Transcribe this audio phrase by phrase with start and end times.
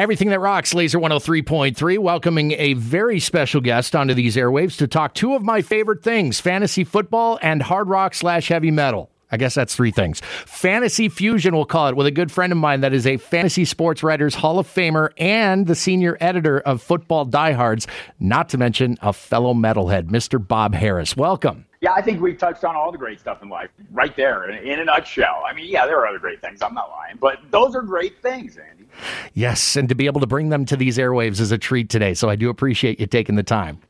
[0.00, 5.12] Everything that rocks, Laser 103.3, welcoming a very special guest onto these airwaves to talk
[5.12, 9.10] two of my favorite things fantasy football and hard rock slash heavy metal.
[9.30, 10.20] I guess that's three things.
[10.46, 13.66] Fantasy Fusion, we'll call it, with a good friend of mine that is a Fantasy
[13.66, 17.86] Sports Writers Hall of Famer and the senior editor of Football Diehards,
[18.18, 20.44] not to mention a fellow metalhead, Mr.
[20.44, 21.14] Bob Harris.
[21.14, 21.66] Welcome.
[21.80, 24.66] Yeah, I think we've touched on all the great stuff in life right there in,
[24.68, 25.42] in a nutshell.
[25.46, 26.60] I mean, yeah, there are other great things.
[26.60, 28.84] I'm not lying, but those are great things, Andy.
[29.32, 32.12] Yes, and to be able to bring them to these airwaves is a treat today.
[32.12, 33.80] So I do appreciate you taking the time.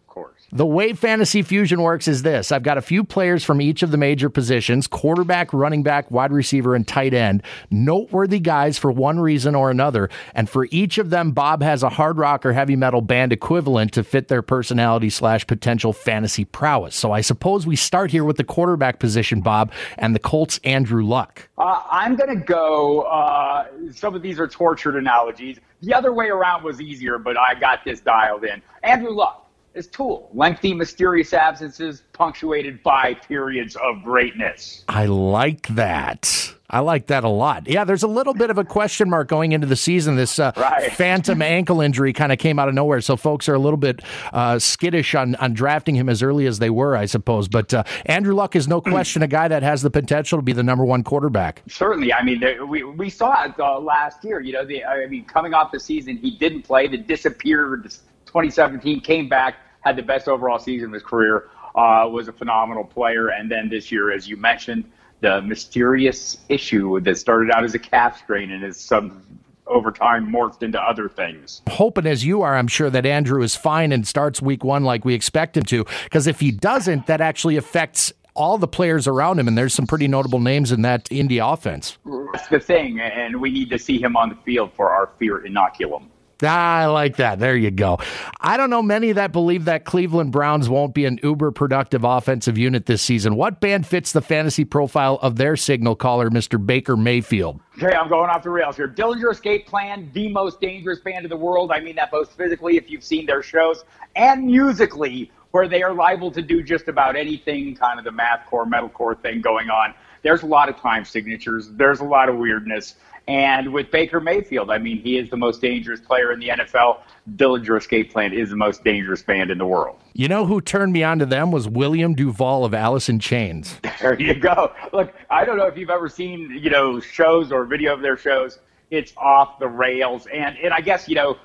[0.53, 3.93] The way Fantasy Fusion works is this I've got a few players from each of
[3.93, 7.45] the major positions quarterback, running back, wide receiver, and tight end.
[7.71, 10.11] Noteworthy guys for one reason or another.
[10.35, 13.93] And for each of them, Bob has a hard rock or heavy metal band equivalent
[13.93, 16.97] to fit their personality slash potential fantasy prowess.
[16.97, 21.05] So I suppose we start here with the quarterback position, Bob, and the Colts' Andrew
[21.05, 21.49] Luck.
[21.59, 25.59] Uh, I'm going to go, uh, some of these are tortured analogies.
[25.83, 28.61] The other way around was easier, but I got this dialed in.
[28.83, 29.40] Andrew Luck
[29.75, 30.31] is Tool.
[30.35, 34.85] Lengthy, mysterious absences punctuated by periods of greatness.
[34.89, 36.55] I like that.
[36.73, 37.69] I like that a lot.
[37.69, 40.15] Yeah, there's a little bit of a question mark going into the season.
[40.15, 40.93] This uh, right.
[40.93, 44.03] phantom ankle injury kind of came out of nowhere, so folks are a little bit
[44.33, 47.49] uh, skittish on, on drafting him as early as they were, I suppose.
[47.49, 50.53] But uh, Andrew Luck is no question a guy that has the potential to be
[50.53, 51.63] the number one quarterback.
[51.69, 52.13] Certainly.
[52.13, 54.41] I mean, we, we saw it uh, last year.
[54.41, 56.87] You know, the, I mean, coming off the season, he didn't play.
[56.87, 57.93] The disappeared
[58.31, 62.85] 2017 came back, had the best overall season of his career, uh, was a phenomenal
[62.85, 63.29] player.
[63.29, 64.85] And then this year, as you mentioned,
[65.21, 69.23] the mysterious issue that started out as a calf strain and is some
[69.67, 71.63] over time morphed into other things.
[71.69, 75.05] Hoping as you are, I'm sure that Andrew is fine and starts week one like
[75.05, 75.85] we expect him to.
[76.05, 79.87] Because if he doesn't, that actually affects all the players around him, and there's some
[79.87, 81.99] pretty notable names in that Indy offense.
[82.33, 85.41] That's the thing, and we need to see him on the field for our fear
[85.41, 86.05] inoculum.
[86.43, 87.39] Ah, I like that.
[87.39, 87.99] There you go.
[88.41, 92.57] I don't know many that believe that Cleveland Browns won't be an uber productive offensive
[92.57, 93.37] unit this season.
[93.37, 96.65] What band fits the fantasy profile of their signal caller, Mr.
[96.65, 97.61] Baker Mayfield?
[97.83, 98.89] Okay, I'm going off the rails here.
[98.89, 101.73] Dillinger Escape Plan, the most dangerous band in the world.
[101.73, 103.85] I mean that both physically, if you've seen their shows,
[104.17, 108.69] and musically, where they are liable to do just about anything, kind of the mathcore,
[108.69, 109.95] metalcore thing going on.
[110.23, 111.71] There's a lot of time signatures.
[111.71, 112.97] There's a lot of weirdness.
[113.31, 116.99] And with Baker Mayfield, I mean, he is the most dangerous player in the NFL.
[117.37, 120.01] Dillinger Escape Plan is the most dangerous band in the world.
[120.15, 123.79] You know who turned me on to them was William Duvall of Alice in Chains.
[124.01, 124.73] There you go.
[124.95, 128.17] Look, I don't know if you've ever seen, you know, shows or video of their
[128.17, 128.59] shows.
[128.91, 130.27] It's off the rails.
[130.33, 131.37] And, and I guess, you know,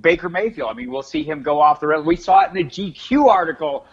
[0.00, 2.04] Baker Mayfield, I mean, we'll see him go off the rails.
[2.04, 3.86] We saw it in the GQ article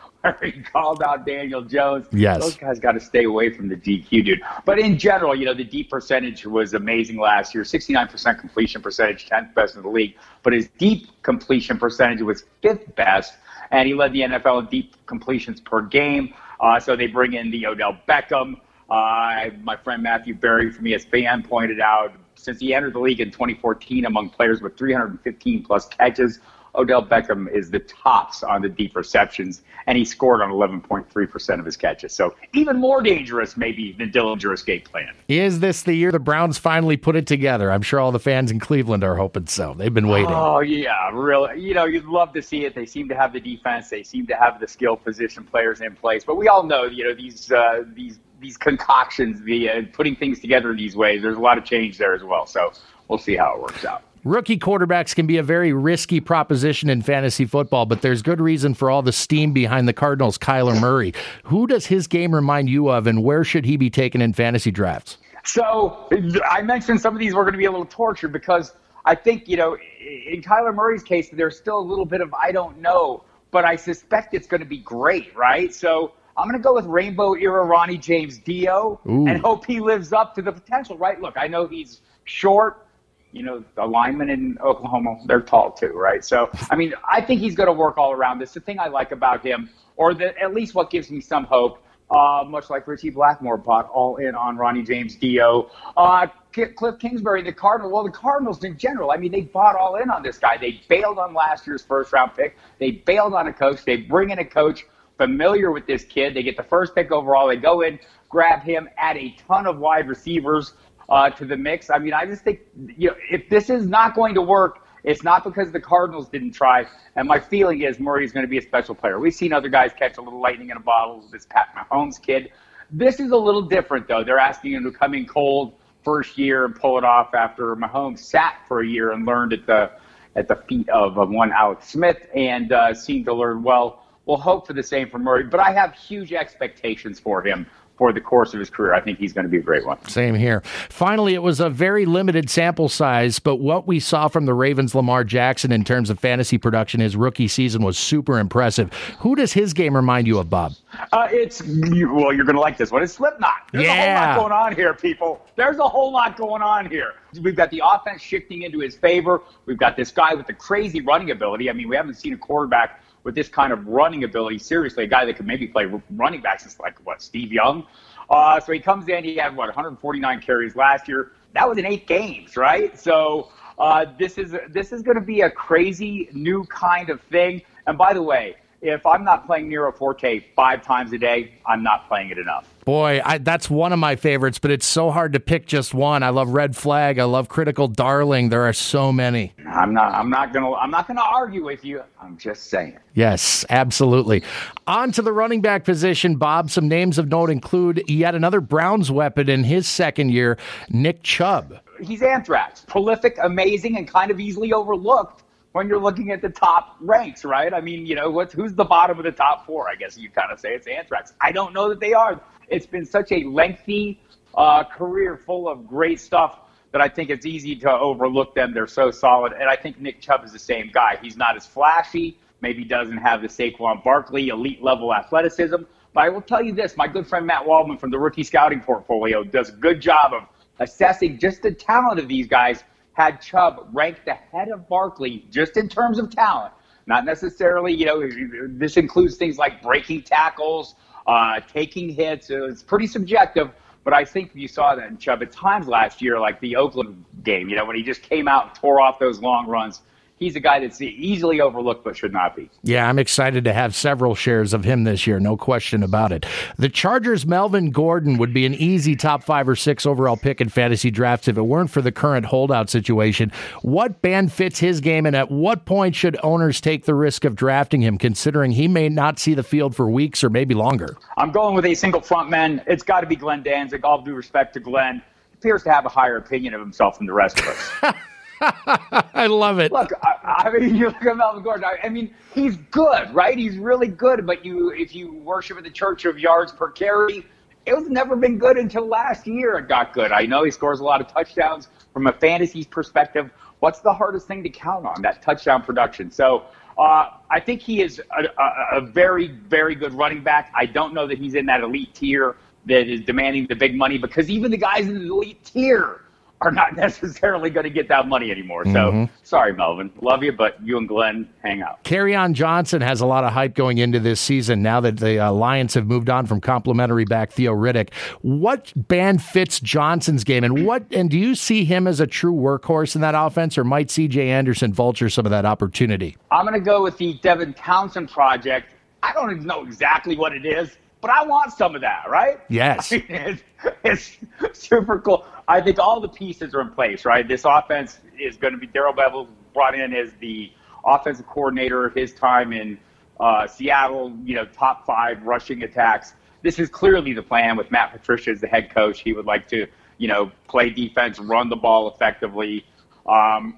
[0.43, 2.07] he called out Daniel Jones.
[2.11, 2.41] Yes.
[2.41, 4.41] Those guys got to stay away from the DQ, dude.
[4.65, 9.29] But in general, you know, the deep percentage was amazing last year 69% completion percentage,
[9.29, 10.15] 10th best in the league.
[10.43, 13.35] But his deep completion percentage was fifth best,
[13.71, 16.33] and he led the NFL in deep completions per game.
[16.59, 18.59] Uh, so they bring in the Odell Beckham.
[18.89, 23.31] Uh, my friend Matthew Berry from ESPN pointed out since he entered the league in
[23.31, 26.39] 2014 among players with 315 plus catches,
[26.77, 31.65] Odell Beckham is the tops on the deep receptions, and he scored on 11.3% of
[31.65, 32.13] his catches.
[32.13, 35.13] So even more dangerous, maybe, than Dillinger escape plan.
[35.27, 37.71] Is this the year the Browns finally put it together?
[37.71, 39.73] I'm sure all the fans in Cleveland are hoping so.
[39.73, 40.31] They've been waiting.
[40.31, 41.59] Oh, yeah, really.
[41.59, 42.75] You know, you'd love to see it.
[42.75, 43.89] They seem to have the defense.
[43.89, 46.23] They seem to have the skill position players in place.
[46.23, 50.39] But we all know, you know, these uh, these these concoctions, the uh, putting things
[50.39, 51.21] together these ways.
[51.21, 52.45] There's a lot of change there as well.
[52.45, 52.71] So
[53.07, 54.03] we'll see how it works out.
[54.27, 58.73] Rookie quarterbacks can be a very risky proposition in fantasy football, but there's good reason
[58.73, 61.13] for all the steam behind the Cardinals' Kyler Murray.
[61.43, 64.69] Who does his game remind you of, and where should he be taken in fantasy
[64.69, 65.17] drafts?
[65.45, 66.09] So
[66.49, 68.73] I mentioned some of these were going to be a little tortured because
[69.05, 72.51] I think, you know, in Kyler Murray's case, there's still a little bit of I
[72.51, 75.73] don't know, but I suspect it's going to be great, right?
[75.73, 79.25] So I'm going to go with Rainbow era Ronnie James Dio Ooh.
[79.25, 81.21] and hope he lives up to the potential, right?
[81.21, 82.86] Look, I know he's short,
[83.31, 86.23] you know, the linemen in Oklahoma, they're tall too, right?
[86.23, 88.39] So, I mean, I think he's going to work all around.
[88.39, 91.43] This the thing I like about him, or the, at least what gives me some
[91.43, 91.83] hope.
[92.09, 95.69] Uh, much like Ritchie Blackmore bought all in on Ronnie James Dio.
[95.97, 99.95] Uh, Kliff Kingsbury, the Cardinals, well, the Cardinals in general, I mean, they bought all
[99.97, 100.57] in on this guy.
[100.57, 102.57] They bailed on last year's first round pick.
[102.79, 103.83] They bailed on a coach.
[103.83, 104.85] They bring in a coach
[105.17, 106.33] familiar with this kid.
[106.33, 107.47] They get the first pick overall.
[107.47, 107.99] They go in,
[108.29, 110.73] grab him, add a ton of wide receivers
[111.09, 111.89] uh, to the mix.
[111.89, 112.61] I mean, I just think
[112.97, 116.51] you know if this is not going to work, it's not because the Cardinals didn't
[116.51, 116.85] try.
[117.15, 119.19] And my feeling is Murray is going to be a special player.
[119.19, 121.19] We've seen other guys catch a little lightning in a bottle.
[121.19, 122.51] With this Pat Mahomes kid.
[122.89, 124.23] This is a little different though.
[124.23, 125.73] They're asking him to come in cold
[126.03, 129.65] first year and pull it off after Mahomes sat for a year and learned at
[129.65, 129.91] the
[130.37, 134.03] at the feet of, of one Alex Smith and uh, seemed to learn well.
[134.25, 137.65] We'll hope for the same for Murray, but I have huge expectations for him
[137.97, 138.93] for the course of his career.
[138.93, 140.03] I think he's going to be a great one.
[140.07, 140.61] Same here.
[140.89, 144.93] Finally, it was a very limited sample size, but what we saw from the Ravens
[144.93, 148.93] Lamar Jackson in terms of fantasy production his rookie season was super impressive.
[149.19, 150.73] Who does his game remind you of, Bob?
[151.11, 153.03] Uh, it's well, you're going to like this one.
[153.03, 153.53] It's Slipknot.
[153.71, 154.31] There's yeah.
[154.31, 155.41] a whole lot going on here, people.
[155.55, 157.13] There's a whole lot going on here.
[157.41, 159.41] We've got the offense shifting into his favor.
[159.65, 161.69] We've got this guy with the crazy running ability.
[161.69, 164.57] I mean, we haven't seen a quarterback with this kind of running ability.
[164.57, 167.85] Seriously, a guy that could maybe play running back since like what Steve Young.
[168.29, 169.21] Uh, so he comes in.
[169.21, 171.33] He had what 149 carries last year.
[171.51, 172.97] That was in eight games, right?
[172.97, 177.63] So uh, this is this is going to be a crazy new kind of thing.
[177.85, 181.83] And by the way, if I'm not playing Nero Forte five times a day, I'm
[181.83, 182.73] not playing it enough.
[182.85, 186.23] Boy, I, that's one of my favorites, but it's so hard to pick just one.
[186.23, 187.19] I love Red Flag.
[187.19, 188.47] I love Critical Darling.
[188.47, 189.51] There are so many.
[189.67, 190.13] I'm not.
[190.13, 190.73] I'm not gonna.
[190.73, 192.01] I'm not gonna argue with you.
[192.21, 192.97] I'm just saying.
[193.13, 194.43] Yes, absolutely.
[194.85, 196.71] On to the running back position, Bob.
[196.71, 200.57] Some names of note include yet another Browns weapon in his second year,
[200.89, 201.79] Nick Chubb.
[202.01, 205.43] He's anthrax, prolific, amazing, and kind of easily overlooked
[205.73, 207.73] when you're looking at the top ranks, right?
[207.73, 209.89] I mean, you know, what's who's the bottom of the top four?
[209.89, 211.33] I guess you kind of say it's Anthrax.
[211.41, 212.39] I don't know that they are.
[212.69, 214.19] It's been such a lengthy
[214.55, 216.59] uh, career full of great stuff
[216.97, 218.73] that I think it's easy to overlook them.
[218.73, 221.19] They're so solid, and I think Nick Chubb is the same guy.
[221.21, 222.39] He's not as flashy.
[222.61, 225.83] Maybe doesn't have the Saquon Barkley elite level athleticism.
[226.13, 228.81] But I will tell you this: my good friend Matt Waldman from the Rookie Scouting
[228.81, 230.47] Portfolio does a good job of
[230.79, 232.83] assessing just the talent of these guys
[233.13, 236.73] had Chubb ranked ahead of Barkley just in terms of talent.
[237.05, 240.95] Not necessarily, you know, this includes things like breaking tackles,
[241.27, 242.49] uh, taking hits.
[242.49, 243.69] It's pretty subjective,
[244.07, 247.25] but I think you saw that in Chubb at times last year, like the Oakland
[247.43, 249.99] game, you know, when he just came out and tore off those long runs
[250.37, 252.69] he's a guy that's easily overlooked but should not be.
[252.83, 256.45] Yeah, I'm excited to have several shares of him this year, no question about it.
[256.77, 260.69] The Chargers' Melvin Gordon would be an easy top five or six overall pick in
[260.69, 263.51] fantasy drafts if it weren't for the current holdout situation.
[263.81, 267.55] What band fits his game, and at what point should owners take the risk of
[267.55, 271.17] drafting him, considering he may not see the field for weeks or maybe longer?
[271.37, 272.81] I'm going with a single front man.
[272.87, 274.03] It's got to be Glenn Danzig.
[274.03, 277.27] All due respect to Glenn, he appears to have a higher opinion of himself than
[277.27, 278.13] the rest of us.
[278.61, 279.91] I love it.
[279.91, 281.85] Look, I, I, mean, you look at Melvin Gordon.
[281.85, 283.57] I, I, mean, he's good, right?
[283.57, 284.45] He's really good.
[284.45, 287.45] But you, if you worship at the church of yards per carry,
[287.85, 289.77] it was never been good until last year.
[289.77, 290.31] It got good.
[290.31, 293.51] I know he scores a lot of touchdowns from a fantasy perspective.
[293.79, 295.21] What's the hardest thing to count on?
[295.21, 296.31] That touchdown production.
[296.31, 296.65] So.
[296.97, 300.71] Uh, I think he is a, a, a very, very good running back.
[300.73, 302.55] I don't know that he's in that elite tier
[302.87, 306.21] that is demanding the big money because even the guys in the elite tier
[306.61, 308.85] are not necessarily going to get that money anymore.
[308.85, 309.23] So mm-hmm.
[309.43, 310.11] sorry, Melvin.
[310.21, 312.03] Love you, but you and Glenn hang out.
[312.03, 315.51] Kerryon Johnson has a lot of hype going into this season now that the uh,
[315.51, 318.13] Lions have moved on from complimentary back Theo Riddick.
[318.41, 322.53] What band fits Johnson's game, and what and do you see him as a true
[322.53, 324.49] workhorse in that offense, or might C.J.
[324.49, 326.37] Anderson vulture some of that opportunity?
[326.51, 328.93] I'm going to go with the Devin Townsend project.
[329.23, 332.59] I don't even know exactly what it is but I want some of that, right?
[332.69, 333.11] Yes.
[333.11, 333.59] I mean,
[334.03, 335.45] it's, it's, super cool.
[335.67, 337.45] I think all the pieces are in place, right?
[337.45, 340.71] This offense is going to be Darrell Bevell brought in as the
[341.05, 342.97] offensive coordinator of his time in
[343.39, 346.33] uh, Seattle, you know, top five rushing attacks.
[346.61, 349.19] This is clearly the plan with Matt Patricia as the head coach.
[349.19, 352.85] He would like to, you know, play defense, run the ball effectively.
[353.25, 353.77] Um,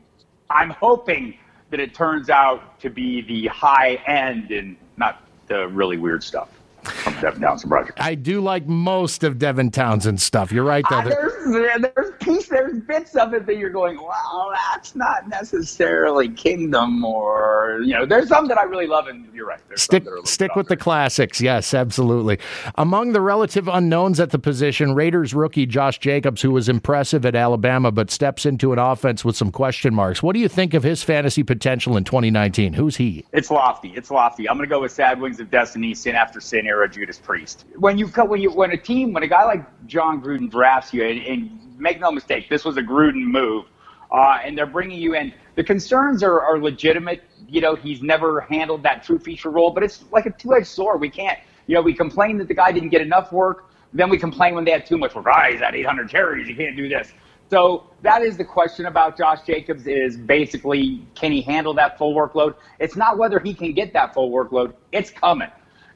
[0.50, 1.38] I'm hoping
[1.72, 6.59] that it turns out to be the high end and not the really weird stuff
[7.22, 8.00] Devin Townsend project.
[8.02, 10.52] I do like most of Devin Townsend's stuff.
[10.52, 10.98] You're right, though.
[10.98, 16.30] Uh, there's there's piece there's bits of it that you're going, well, that's not necessarily
[16.30, 18.06] Kingdom or you know.
[18.06, 19.60] There's some that I really love, and you're right.
[19.68, 21.42] There's stick stick with the classics.
[21.42, 22.40] Yes, absolutely.
[22.76, 27.36] Among the relative unknowns at the position, Raiders rookie Josh Jacobs, who was impressive at
[27.36, 30.24] Alabama, but steps into an offense with some question marks.
[30.24, 32.74] What do you think of his fantasy potential in 2019?
[32.74, 33.26] Who's he?
[33.34, 33.94] It's lofty.
[33.96, 34.50] It's lofty.
[34.50, 37.66] I'm going to go with Sad Wings of Destiny, sin after sin era Judas Priest.
[37.78, 41.04] When you when you when a team when a guy like Jon Gruden drafts you,
[41.04, 43.66] and, and make no mistake, this was a Gruden move,
[44.12, 45.34] uh, and they're bringing you in.
[45.56, 47.22] The concerns are, are legitimate.
[47.48, 51.02] You know, he's never handled that true feature role, but it's like a two-edged sword.
[51.02, 53.66] We can't, you know, we complain that the guy didn't get enough work.
[53.94, 55.26] Then we complain when they had too much work.
[55.28, 56.48] Ah, he's at 800 carries.
[56.48, 57.14] You can't do this.
[57.50, 62.14] So that is the question about Josh Jacobs is basically can he handle that full
[62.14, 62.56] workload?
[62.80, 64.74] It's not whether he can get that full workload.
[64.92, 65.50] It's coming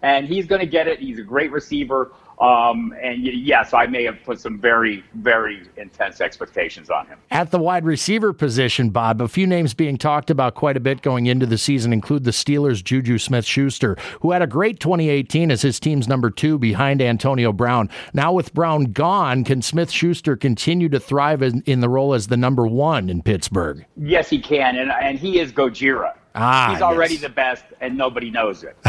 [0.03, 0.99] and he's going to get it.
[0.99, 2.11] He's a great receiver.
[2.39, 7.19] Um, and yes, I may have put some very, very intense expectations on him.
[7.31, 11.01] At the wide receiver position, Bob, a few names being talked about quite a bit
[11.01, 15.51] going into the season include the Steelers' Juju Smith Schuster, who had a great 2018
[15.51, 17.89] as his team's number two behind Antonio Brown.
[18.13, 22.27] Now, with Brown gone, can Smith Schuster continue to thrive in, in, the role as
[22.27, 23.85] the number one in Pittsburgh?
[23.97, 24.75] Yes, he can.
[24.77, 26.13] And, and he is Gojira.
[26.35, 27.23] Ah, He's already yes.
[27.23, 28.75] the best, and nobody knows it,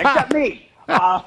[0.00, 0.67] except me.
[0.88, 1.22] Uh,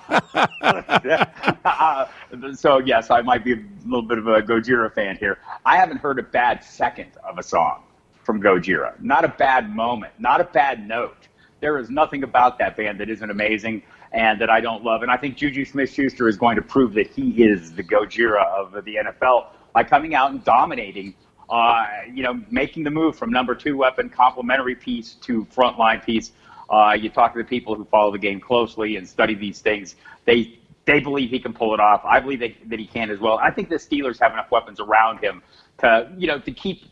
[2.54, 5.40] so yes, I might be a little bit of a Gojira fan here.
[5.66, 7.84] I haven't heard a bad second of a song
[8.24, 9.00] from Gojira.
[9.02, 10.14] Not a bad moment.
[10.20, 11.28] Not a bad note.
[11.60, 15.04] There is nothing about that band that isn't amazing and that I don't love.
[15.04, 18.74] And I think Juju Smith-Schuster is going to prove that he is the Gojira of
[18.84, 21.16] the NFL by coming out and dominating.
[21.50, 26.32] Uh, you know, making the move from number two weapon, complementary piece to frontline piece
[26.72, 29.96] uh, you talk to the people who follow the game closely and study these things.
[30.26, 32.02] They they believe he can pull it off.
[32.04, 33.38] I believe that, that he can as well.
[33.38, 35.44] I think the Steelers have enough weapons around him
[35.80, 36.84] to you know to keep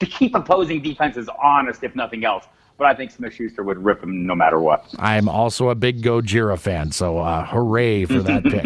[0.00, 2.44] to keep opposing defenses honest, if nothing else
[2.78, 4.86] but I think Smith Schuster would rip him no matter what.
[4.98, 8.64] I'm also a big Gojira fan, so uh, hooray for that pick.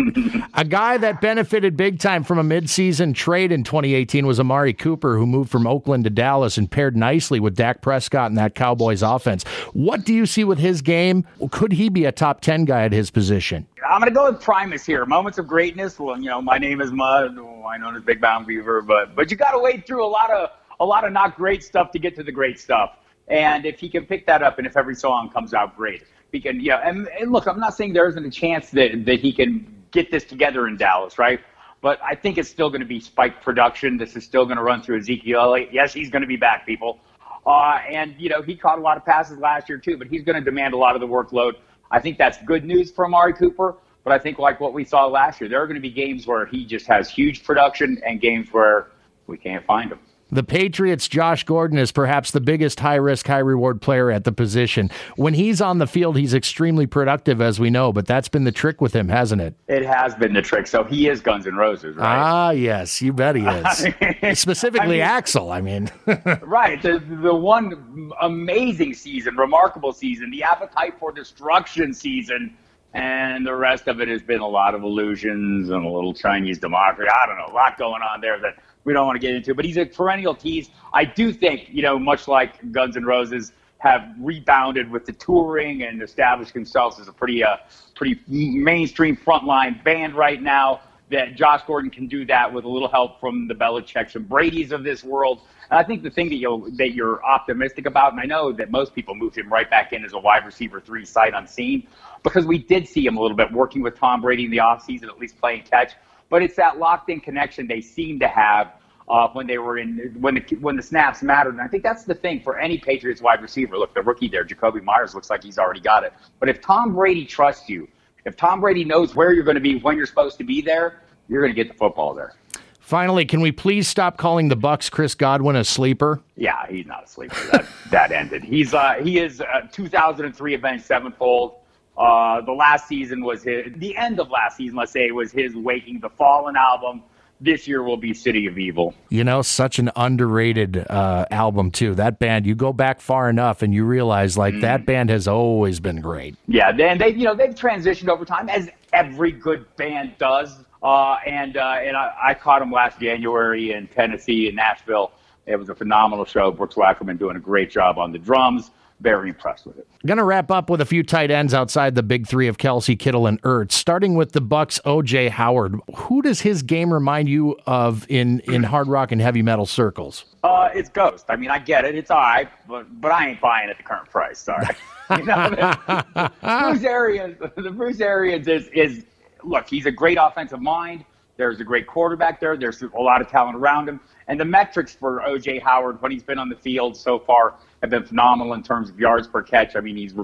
[0.55, 5.17] a guy that benefited big time from a midseason trade in 2018 was Amari Cooper,
[5.17, 9.03] who moved from Oakland to Dallas and paired nicely with Dak Prescott in that Cowboys
[9.03, 9.45] offense.
[9.73, 11.27] What do you see with his game?
[11.51, 13.67] Could he be a top 10 guy at his position?
[13.89, 15.07] I'm going to go with Primus here.
[15.07, 15.99] Moments of greatness.
[15.99, 17.39] Well, you know, my name is Mud.
[17.39, 20.31] I know as Big Brown Beaver, but but you got to wade through a lot
[20.31, 20.51] of
[20.81, 22.97] a lot of not great stuff to get to the great stuff.
[23.29, 26.41] And if he can pick that up, and if every song comes out great, he
[26.41, 26.81] can, yeah.
[26.85, 30.11] And, and look, I'm not saying there isn't a chance that, that he can get
[30.11, 31.41] this together in Dallas, right?
[31.81, 33.97] But I think it's still going to be spike production.
[33.97, 35.59] This is still going to run through Ezekiel.
[35.71, 37.01] Yes, he's going to be back, people.
[37.47, 40.23] Uh, and, you know, he caught a lot of passes last year, too, but he's
[40.23, 41.55] going to demand a lot of the workload.
[41.91, 43.77] I think that's good news for Amari Cooper.
[44.05, 46.27] But I think, like what we saw last year, there are going to be games
[46.27, 48.91] where he just has huge production and games where
[49.29, 50.01] we can't find him.
[50.33, 54.33] The Patriots' Josh Gordon is perhaps the biggest high risk, high reward player at the
[54.33, 54.91] position.
[55.17, 58.51] When he's on the field, he's extremely productive, as we know, but that's been the
[58.51, 59.55] trick with him, hasn't it?
[59.69, 60.67] It has been the trick.
[60.67, 62.17] So he is Guns N' Roses, right?
[62.17, 64.39] Ah, yes, you bet he is.
[64.41, 65.91] Specifically, I mean, Axl, I mean.
[66.43, 66.81] right.
[66.81, 72.57] The, the one amazing season, remarkable season, the appetite for destruction season.
[72.95, 76.59] And the rest of it has been a lot of illusions and a little Chinese
[76.59, 77.11] democracy.
[77.11, 79.55] I don't know, a lot going on there that we don't want to get into.
[79.55, 80.71] But he's a perennial tease.
[80.93, 85.83] I do think, you know, much like Guns N' Roses have rebounded with the touring
[85.83, 87.57] and established themselves as a pretty, uh,
[87.95, 90.81] pretty mainstream frontline band right now.
[91.11, 94.73] That Josh Gordon can do that with a little help from the Belichick's and Brady's
[94.73, 95.43] of this world.
[95.71, 98.71] And I think the thing that you that you're optimistic about, and I know that
[98.71, 101.87] most people moved him right back in as a wide receiver three sight unseen,
[102.23, 105.05] because we did see him a little bit working with Tom Brady in the offseason,
[105.05, 105.93] at least playing catch
[106.33, 108.73] but it's that locked in connection they seem to have
[109.07, 111.53] uh, when they were in when the when the snaps mattered.
[111.53, 113.77] And I think that's the thing for any Patriots wide receiver.
[113.77, 116.15] Look, the rookie there, Jakobi Meyers, looks like he's already got it.
[116.41, 117.87] But if Tom Brady trusts you,
[118.25, 121.03] if Tom Brady knows where you're going to be when you're supposed to be there,
[121.29, 122.33] you're going to get the football there.
[122.81, 126.23] Finally, can we please stop calling the Bucs Chris Godwin a sleeper?
[126.37, 127.37] Yeah, he's not a sleeper.
[127.53, 128.43] That that ended.
[128.43, 131.57] He's uh, he is uh, 2003 Avenged Sevenfold.
[131.97, 135.55] Uh, the last season was his, the end of last season, let's say, was his
[135.55, 137.03] Waking the Fallen album.
[137.41, 138.95] This year will be City of Evil.
[139.09, 141.95] You know, such an underrated uh, album, too.
[141.97, 144.61] That band, you go back far enough and you realize, like, mm.
[144.61, 146.37] that band has always been great.
[146.47, 150.57] Yeah, and they, you know, they've transitioned over time, as every good band does.
[150.83, 155.13] Uh, and uh, and I, I caught them last January in Tennessee, in Nashville.
[155.47, 156.51] It was a phenomenal show.
[156.51, 158.71] Brooks Wackerman doing a great job on the drums
[159.03, 159.87] very impressed with it.
[160.07, 162.99] Going to wrap up with a few tight ends outside the big three of Kelce,
[162.99, 163.73] Kittle, and Ertz.
[163.73, 165.75] Starting with the Bucs, OJ Howard.
[165.97, 170.25] Who does his game remind you of in in hard rock and heavy metal circles?
[170.45, 171.27] Uh, it's Ghost.
[171.29, 171.95] I mean, I get it.
[171.95, 174.39] It's all right, but but I ain't buying at the current price.
[174.39, 174.67] Sorry.
[175.11, 177.39] you know, the, Bruce Arians.
[177.57, 179.05] The Bruce Arians is is
[179.43, 179.69] look.
[179.69, 181.05] He's a great offensive mind.
[181.37, 182.57] There's a great quarterback there.
[182.57, 184.01] There's a lot of talent around him.
[184.29, 185.61] And the metrics for O.J.
[185.61, 188.99] Howard when he's been on the field so far have been phenomenal in terms of
[189.01, 189.75] yards per catch.
[189.75, 190.15] I mean, he's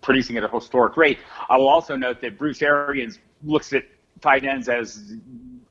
[0.00, 1.18] producing at a historic rate.
[1.48, 3.84] I will also note that Bruce Arians looks at
[4.20, 5.14] tight ends as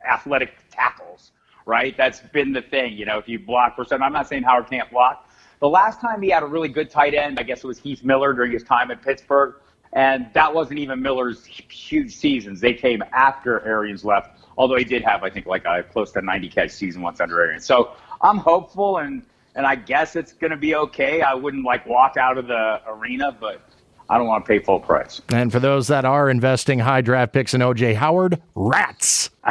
[0.10, 1.32] athletic tackles,
[1.66, 1.98] right?
[1.98, 2.94] That's been the thing.
[2.94, 5.30] You know, if you block for something, I'm not saying Howard can't block.
[5.62, 8.04] The last time he had a really good tight end, I guess it was Heath
[8.04, 9.56] Miller during his time at Pittsburgh.
[9.94, 12.60] And that wasn't even Miller's huge seasons.
[12.60, 16.22] They came after Arians left, although he did have, I think, like a close to
[16.22, 17.66] 90 catch season once under Arians.
[17.66, 19.24] So I'm hopeful and
[19.56, 21.22] and I guess it's going to be okay.
[21.22, 23.62] I wouldn't like walk out of the arena, but
[24.10, 25.22] I don't want to pay full price.
[25.30, 29.32] And for those that are investing high draft picks in OJ Howard, rats.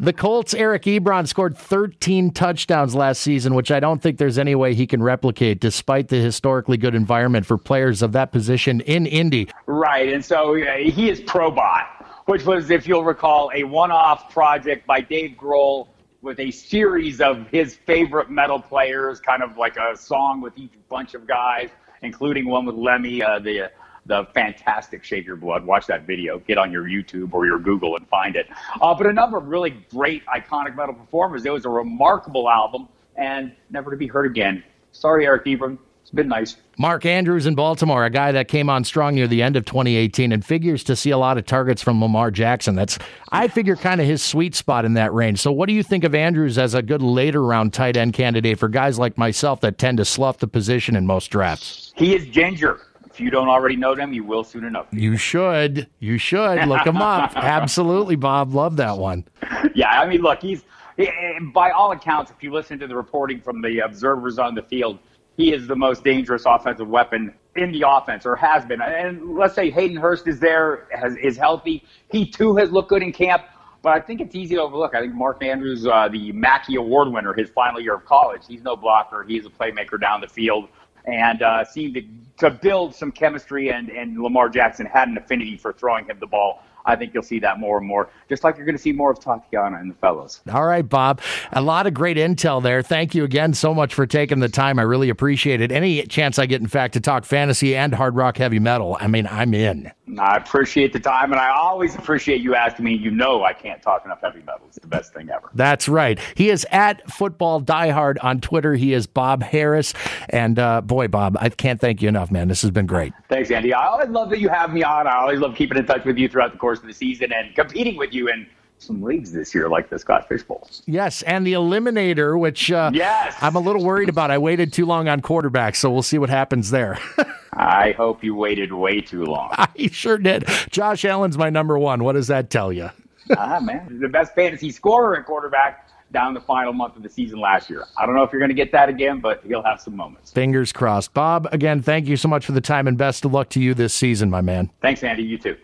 [0.00, 4.54] the Colts, Eric Ebron scored 13 touchdowns last season, which I don't think there's any
[4.54, 9.06] way he can replicate, despite the historically good environment for players of that position in
[9.06, 9.48] Indy.
[9.66, 11.86] Right, and so uh, he is ProBot,
[12.30, 15.88] which was, if you'll recall, a one-off project by Dave Grohl
[16.22, 20.72] with a series of his favorite metal players, kind of like a song with each
[20.88, 21.70] bunch of guys
[22.02, 23.70] including one with Lemmy, uh, the
[24.06, 25.64] the fantastic Shake Your Blood.
[25.64, 26.38] Watch that video.
[26.38, 28.48] Get on your YouTube or your Google and find it.
[28.80, 31.44] Uh, but a number of really great, iconic metal performers.
[31.44, 34.64] It was a remarkable album and never to be heard again.
[34.92, 35.78] Sorry, Eric Ebron.
[36.10, 36.56] It's been nice.
[36.76, 40.32] Mark Andrews in Baltimore, a guy that came on strong near the end of 2018
[40.32, 42.74] and figures to see a lot of targets from Lamar Jackson.
[42.74, 42.98] That's,
[43.30, 45.38] I figure, kind of his sweet spot in that range.
[45.38, 48.58] So, what do you think of Andrews as a good later round tight end candidate
[48.58, 51.92] for guys like myself that tend to slough the position in most drafts?
[51.94, 52.80] He is Jinjer.
[53.08, 54.88] If you don't already know them, you will soon enough.
[54.90, 55.86] You should.
[56.00, 57.32] You should look him up.
[57.36, 58.52] Absolutely, Bob.
[58.52, 59.28] Love that one.
[59.76, 60.64] Yeah, I mean, look, he's
[60.98, 64.56] eh, eh, by all accounts, if you listen to the reporting from the observers on
[64.56, 64.98] the field,
[65.40, 68.82] he is the most dangerous offensive weapon in the offense or has been.
[68.82, 71.84] And let's say Hayden Hurst is there, has, is healthy.
[72.10, 73.44] He too has looked good in camp.
[73.82, 74.94] But I think it's easy to overlook.
[74.94, 78.62] I think Mark Andrews, uh, the Mackey Award winner, his final year of college, he's
[78.62, 79.24] no blocker.
[79.26, 80.68] He's a playmaker down the field
[81.06, 82.02] and uh, seemed to,
[82.40, 83.70] to build some chemistry.
[83.70, 87.22] And, and Lamar Jackson had an affinity for throwing him the ball I think you'll
[87.22, 89.90] see that more and more, just like you're going to see more of Tatiana and
[89.90, 90.40] the fellows.
[90.52, 91.20] All right, Bob.
[91.52, 92.82] A lot of great intel there.
[92.82, 94.78] Thank you again so much for taking the time.
[94.78, 95.72] I really appreciate it.
[95.72, 99.06] Any chance I get, in fact, to talk fantasy and hard rock heavy metal, I
[99.06, 99.90] mean, I'm in.
[100.18, 102.94] I appreciate the time, and I always appreciate you asking me.
[102.94, 104.62] You know, I can't talk enough heavy metal.
[104.66, 105.50] It's the best thing ever.
[105.54, 106.18] That's right.
[106.34, 108.74] He is at Football Diehard on Twitter.
[108.74, 109.94] He is Bob Harris,
[110.28, 112.48] and uh, boy, Bob, I can't thank you enough, man.
[112.48, 113.12] This has been great.
[113.28, 113.72] Thanks, Andy.
[113.72, 115.06] I always love that you have me on.
[115.06, 117.54] I always love keeping in touch with you throughout the course of the season and
[117.56, 118.46] competing with you in
[118.78, 120.68] some leagues this year, like the Scott Fish Bowl.
[120.86, 123.36] Yes, and the Eliminator, which uh, yes.
[123.40, 124.30] I'm a little worried about.
[124.30, 126.98] I waited too long on quarterbacks, so we'll see what happens there.
[127.52, 129.50] I hope you waited way too long.
[129.52, 130.46] I sure did.
[130.70, 132.04] Josh Allen's my number one.
[132.04, 132.90] What does that tell you?
[133.36, 137.40] ah, man, the best fantasy scorer at quarterback down the final month of the season
[137.40, 137.84] last year.
[137.96, 140.32] I don't know if you're going to get that again, but he'll have some moments.
[140.32, 141.14] Fingers crossed.
[141.14, 143.74] Bob, again, thank you so much for the time and best of luck to you
[143.74, 144.70] this season, my man.
[144.80, 145.22] Thanks, Andy.
[145.22, 145.56] You too.